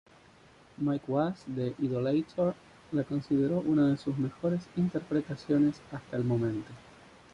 [0.79, 2.55] Mike Wass de "Idolator"
[2.91, 6.71] la consideró una de sus mejores interpretaciones hasta el momento.